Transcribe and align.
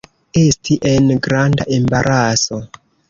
Esti 0.43 0.77
en 0.93 1.11
granda 1.27 1.67
embaraso. 1.77 2.63